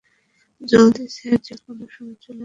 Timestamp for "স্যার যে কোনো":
1.07-1.83